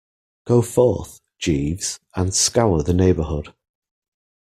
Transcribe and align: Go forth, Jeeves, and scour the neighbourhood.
Go 0.47 0.63
forth, 0.63 1.19
Jeeves, 1.37 1.99
and 2.15 2.33
scour 2.33 2.81
the 2.81 2.91
neighbourhood. 2.91 3.53